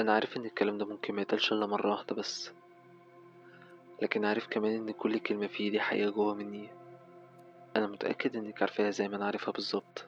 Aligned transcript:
أنا 0.00 0.12
عارف 0.14 0.36
إن 0.36 0.44
الكلام 0.44 0.78
ده 0.78 0.86
ممكن 0.86 1.14
ما 1.14 1.22
يتقالش 1.22 1.52
إلا 1.52 1.66
مرة 1.66 1.90
واحدة 1.90 2.14
بس 2.14 2.50
لكن 4.02 4.24
عارف 4.24 4.46
كمان 4.46 4.72
إن 4.74 4.90
كل 4.90 5.18
كلمة 5.18 5.46
فيه 5.46 5.70
دي 5.70 5.80
حقيقة 5.80 6.10
جوا 6.10 6.34
مني. 6.34 6.70
أنا 7.76 7.86
متأكد 7.86 8.36
إنك 8.36 8.62
عارفاها 8.62 8.90
زي 8.90 9.08
ما 9.08 9.16
أنا 9.16 9.26
عارفها 9.26 9.52
بالظبط. 9.52 10.04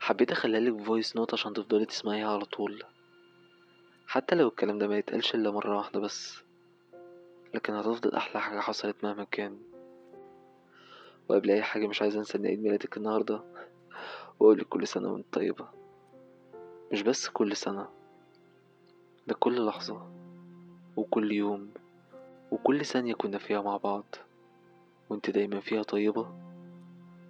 حبيت 0.00 0.32
أخليلك 0.32 0.82
voice 0.82 1.16
note 1.16 1.34
عشان 1.34 1.52
تفضلي 1.52 1.84
تسمعيها 1.86 2.32
على 2.32 2.44
طول. 2.44 2.82
حتى 4.06 4.34
لو 4.34 4.48
الكلام 4.48 4.78
ده 4.78 4.88
ما 4.88 4.98
يتقالش 4.98 5.34
إلا 5.34 5.50
مرة 5.50 5.76
واحدة 5.76 6.00
بس 6.00 6.42
لكن 7.54 7.74
هتفضل 7.74 8.14
أحلى 8.14 8.40
حاجة 8.40 8.60
حصلت 8.60 8.96
مهما 9.04 9.24
كان. 9.24 9.58
وقبل 11.28 11.50
أي 11.50 11.62
حاجة 11.62 11.86
مش 11.86 12.02
عايز 12.02 12.16
أنسى 12.16 12.38
إن 12.38 12.46
عيد 12.46 12.62
ميلادك 12.62 12.96
النهاردة. 12.96 13.42
وأقولك 14.40 14.66
كل 14.68 14.86
سنة 14.86 15.12
وأنت 15.12 15.26
طيبة. 15.32 15.68
مش 16.92 17.02
بس 17.02 17.28
كل 17.28 17.56
سنة. 17.56 18.01
ده 19.26 19.34
كل 19.34 19.66
لحظة 19.66 20.06
وكل 20.96 21.32
يوم 21.32 21.70
وكل 22.50 22.84
ثانية 22.84 23.14
كنا 23.14 23.38
فيها 23.38 23.62
مع 23.62 23.76
بعض 23.76 24.04
وانت 25.10 25.30
دايما 25.30 25.60
فيها 25.60 25.82
طيبة 25.82 26.26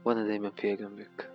وأنا 0.04 0.26
دايما 0.26 0.50
فيها 0.50 0.74
جنبك. 0.74 1.31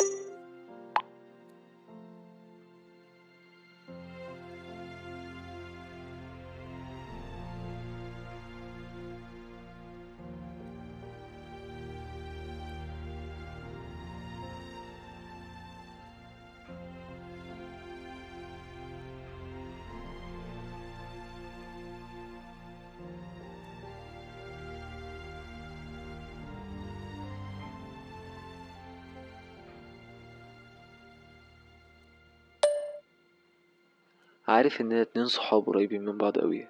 عارف 34.47 34.81
إننا 34.81 35.01
اتنين 35.01 35.25
صحاب 35.25 35.65
قريبين 35.65 36.05
من 36.05 36.17
بعض 36.17 36.37
أوي 36.37 36.67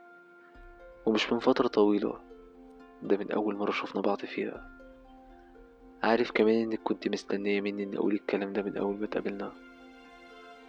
ومش 1.06 1.34
من 1.34 1.40
فترة 1.40 1.68
طويلة. 1.68 2.20
ده 3.04 3.18
من 3.18 3.32
أول 3.32 3.56
مرة 3.56 3.72
شوفنا 3.72 4.02
بعض 4.02 4.26
فيها. 4.26 4.72
عارف 6.04 6.32
كمان 6.32 6.56
إنك 6.62 6.80
كنت 6.84 7.08
مستنية 7.08 7.62
مني 7.62 7.84
إني 7.84 7.98
أقول 7.98 8.14
الكلام 8.14 8.54
ده 8.54 8.62
من 8.62 8.78
أول 8.78 8.96
ما 8.98 9.06
اتقابلنا. 9.06 9.52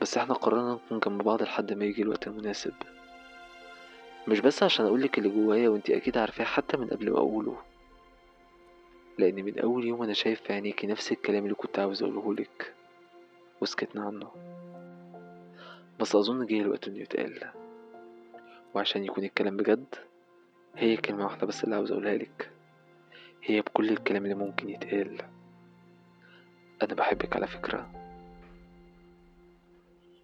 بس 0.00 0.18
إحنا 0.18 0.34
قررنا 0.34 0.74
نكون 0.74 0.98
جنب 1.00 1.22
بعض 1.22 1.42
لحد 1.42 1.72
ما 1.72 1.84
يجي 1.84 2.02
الوقت 2.02 2.26
المناسب. 2.26 2.74
مش 4.28 4.40
بس 4.40 4.62
عشان 4.62 4.86
أقولك 4.86 5.18
اللي 5.18 5.28
جوايا 5.28 5.68
وإنتي 5.68 5.96
أكيد 5.96 6.18
عارفاه 6.18 6.44
حتى 6.44 6.76
من 6.76 6.86
قبل 6.86 7.10
ما 7.10 7.18
أقوله. 7.18 7.56
لأن 9.18 9.34
من 9.44 9.58
أول 9.58 9.84
يوم 9.84 10.02
أنا 10.02 10.12
شايف 10.12 10.40
في 10.40 10.52
عينيكي 10.52 10.86
نفس 10.86 11.12
الكلام 11.12 11.44
اللي 11.44 11.54
كنت 11.54 11.78
عاوز 11.78 12.02
أقولهولك 12.02 12.74
وسكتنا 13.60 14.04
عنه. 14.04 14.30
بس 16.00 16.14
أظن 16.14 16.46
جه 16.46 16.60
الوقت 16.60 16.88
إنه 16.88 16.98
يتقال. 16.98 17.52
وعشان 18.74 19.04
يكون 19.04 19.24
الكلام 19.24 19.56
بجد 19.56 19.94
هي 20.76 20.96
كلمة 20.96 21.24
واحدة 21.24 21.46
بس 21.46 21.64
اللي 21.64 21.74
عاوز 21.74 21.92
أقولها 21.92 22.14
لك. 22.16 22.50
هي 23.42 23.60
بكل 23.60 23.90
الكلام 23.90 24.24
اللي 24.24 24.34
ممكن 24.34 24.68
يتقال. 24.68 25.22
أنا 26.82 26.94
بحبك 26.94 27.36
على 27.36 27.46
فكرة. 27.46 27.90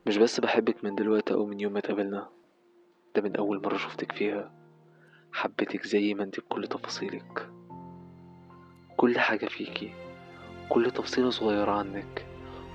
مش 0.07 0.17
بس 0.17 0.41
بحبك 0.41 0.85
من 0.85 0.95
دلوقتي 0.95 1.35
أو 1.35 1.47
من 1.47 1.61
يوم 1.61 1.73
ما 1.73 1.79
اتقابلنا. 1.79 2.29
ده 3.17 3.23
من 3.23 3.37
أول 3.37 3.63
مرة 3.63 3.77
شفتك 3.77 4.13
فيها. 4.13 4.53
حبيتك 5.33 5.87
زي 5.87 6.15
ما 6.15 6.25
انت 6.25 6.41
بكل 6.41 6.67
تفاصيلك. 6.67 7.51
كل 8.97 9.19
حاجة 9.19 9.47
فيكي. 9.47 9.93
كل 10.69 10.91
تفصيلة 10.91 11.31
صغيرة 11.31 11.71
عنك. 11.71 12.27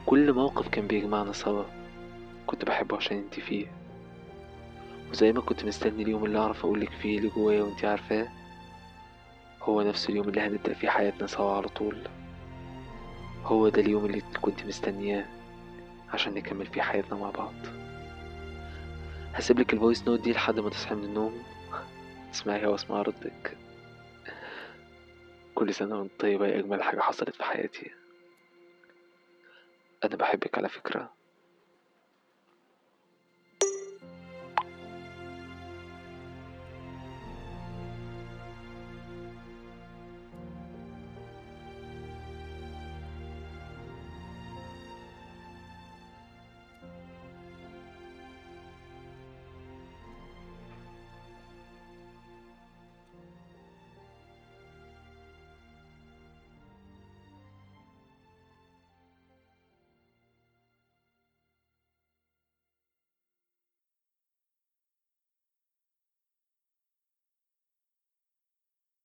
كل 0.05 0.33
موقف 0.33 0.67
كان 0.67 0.87
بيجمعنا 0.87 1.33
سوا. 1.33 1.78
كنت 2.49 2.65
بحبه 2.65 2.97
عشان 2.97 3.17
انت 3.17 3.39
فيه. 3.39 3.67
وزي 5.11 5.31
ما 5.31 5.41
كنت 5.41 5.65
مستني 5.65 6.03
اليوم 6.03 6.25
اللي 6.25 6.39
أعرف 6.39 6.65
اقولك 6.65 6.89
فيه 6.91 7.17
اللي 7.17 7.29
جوايا 7.29 7.61
وانت 7.63 7.85
عارفاه 7.85 8.27
هو 9.61 9.81
نفس 9.81 10.09
اليوم 10.09 10.29
اللي 10.29 10.41
هنبدأ 10.41 10.73
فيه 10.73 10.89
حياتنا 10.89 11.27
سوا 11.27 11.51
على 11.57 11.67
طول. 11.67 11.97
هو 13.43 13.69
ده 13.69 13.81
اليوم 13.81 14.05
اللي 14.05 14.21
كنت 14.41 14.65
مستنياه 14.65 15.25
عشان 16.13 16.33
نكمل 16.33 16.65
فيه 16.65 16.81
حياتنا 16.81 17.17
مع 17.19 17.29
بعض. 17.29 17.53
هسيبلك 19.33 19.73
ال 19.73 19.79
voice 19.79 20.07
note 20.07 20.19
دي 20.21 20.31
لحد 20.31 20.59
ما 20.59 20.69
تصحي 20.69 20.95
من 20.95 21.03
النوم. 21.03 21.43
تسمعيها 22.31 22.67
واسمع 22.67 23.01
ردك. 23.01 23.57
كل 25.55 25.73
سنة 25.73 25.99
وانت 25.99 26.11
طيبة 26.19 26.47
يا 26.47 26.59
أجمل 26.59 26.83
حاجة 26.83 26.99
حصلت 26.99 27.35
في 27.35 27.43
حياتي. 27.43 27.91
أنا 30.03 30.15
بحبك 30.15 30.57
على 30.57 30.69
فكرة. 30.69 31.18